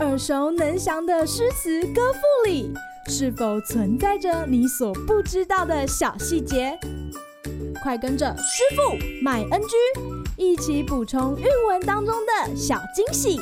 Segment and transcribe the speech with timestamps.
[0.00, 2.70] 耳熟能详的诗词歌赋里，
[3.08, 6.78] 是否存在着你所不知道的小细节？
[7.82, 9.76] 快跟着师傅麦恩居
[10.36, 13.40] 一起补充韵文当中的小惊喜！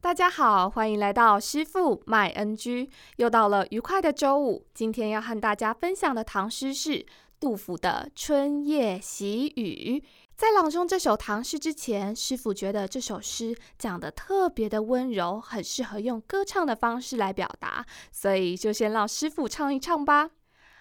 [0.00, 4.66] 大家好，欢迎来到师傅麦恩居，又到了愉快的周五。
[4.72, 7.04] 今天要和大家分享的唐诗是
[7.40, 10.00] 杜甫的《春夜喜雨》。
[10.36, 20.30] 在朗诵这首唐诗之前，师傅觉得这首诗讲得特别的温柔，很适合用歌唱的方式来表达，所以就先让师傅唱一唱吧。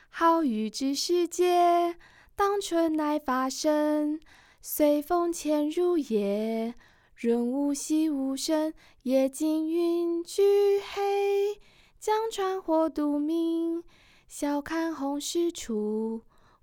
[0.10, 1.96] 好雨知时节，
[2.36, 4.20] 当春乃发生。
[4.62, 6.76] 随风潜入夜，
[7.16, 8.74] 润物细无声。
[9.04, 11.62] 夜静云俱黑，
[12.00, 13.84] 江船火独明。
[14.28, 16.22] 晓看红湿处。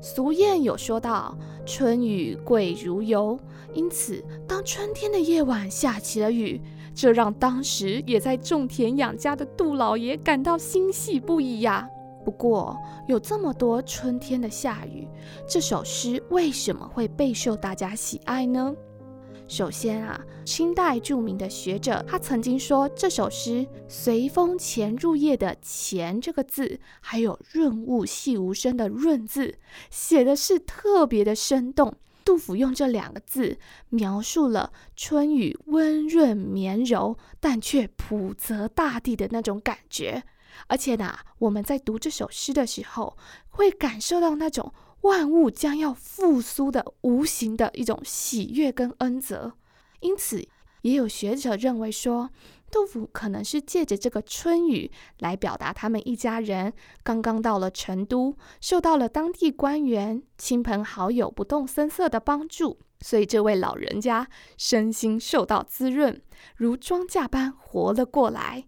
[0.00, 3.38] 俗谚有说道“春雨贵如油”，
[3.74, 6.60] 因此当春天的夜晚下起了雨，
[6.94, 11.88] 这让当时也在种田养家的杜老爷感到欣喜不已呀。
[12.24, 15.06] 不过，有这么多春天的下雨，
[15.46, 18.74] 这首诗为什么会备受大家喜爱呢？
[19.50, 29.58] 首先啊，清代著名的学者他曾经说，这首诗“随风潜入夜”的“潜”这个字，还有“润物细无声”的“润”字，
[29.90, 31.96] 写的是特别的生动。
[32.24, 40.22] 杜甫用这两个字描述了春雨温润绵柔，但却普泽大地的那种感觉。
[40.68, 43.16] 而且呢，我们在读这首诗的时候，
[43.48, 44.72] 会感受到那种。
[45.02, 49.54] 万物将要复苏的无形的一种喜悦跟恩泽，
[50.00, 50.46] 因此
[50.82, 52.30] 也有学者认为说，
[52.70, 56.72] 杜甫可能是借着这个春雨来表达他们一家人
[57.02, 64.28] 刚刚到了成都，受到了当地官员、亲朋好友不动声色的帮助，所以这位老人家
[64.58, 66.20] 身心受到滋润，
[66.56, 68.66] 如庄稼般活了过来。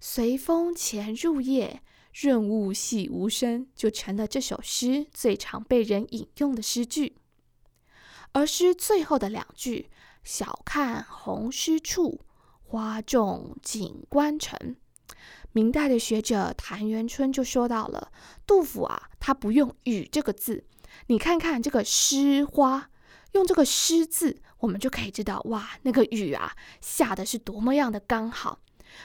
[0.00, 1.82] 随风潜入夜。
[2.14, 7.16] 润物细无声，就成了这首诗最常被人引用的诗句。
[8.30, 9.90] 而诗最后的两句
[10.22, 12.20] “晓看红湿处，
[12.62, 14.76] 花重锦官城”，
[15.50, 18.12] 明代的学者谭元春就说到了：
[18.46, 20.64] 杜甫啊，他不用“雨”这个字，
[21.08, 22.90] 你看看这个湿花，
[23.32, 28.60] 用这个“湿”字，我们就可以知道，哇，那个雨啊，下的是多么样的刚好。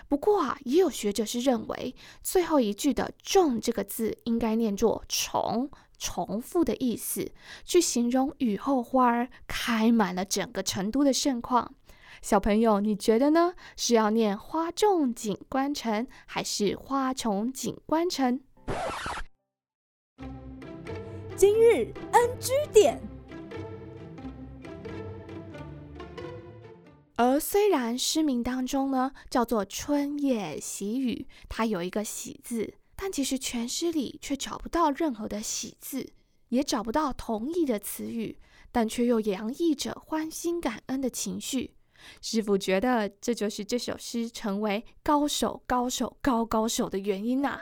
[0.08, 7.32] 不过啊，也有学者是认为最后一句的“重”这个字应该念作“重”，重复的意思，
[7.66, 11.74] 去形容雨后花儿开满了整个成都的盛况。
[12.22, 13.54] 小朋友，你觉得呢？
[13.78, 18.42] 是要念“花重锦官城”还是“花重锦官城”？
[21.38, 23.09] 今日 NG 点。
[27.22, 36.14] 而虽然诗名当中呢叫做“春夜喜雨”，它有一个“喜”字，但其实全诗里却找不到任何的“喜”字，
[36.48, 38.40] 也找不到同义的词语，
[38.72, 41.76] 但却又洋溢着欢欣感恩的情绪。
[42.22, 47.62] 师傅觉得这就是这首诗成为高手、高手、高高手的原因呐、啊。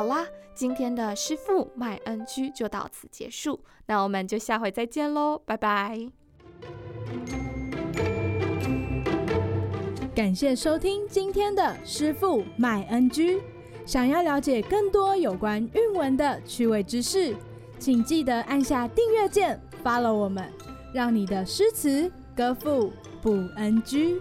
[0.00, 6.08] 好啦，今天的师傅麦恩居就到此结束，那我们就下回再见喽，拜拜！
[10.14, 13.42] 感谢收听今天的师傅麦恩居，
[13.84, 17.36] 想要了解更多有关韵文的趣味知识，
[17.78, 20.50] 请记得按下订阅键，follow 我们，
[20.94, 24.18] 让你的诗词歌赋不 NG。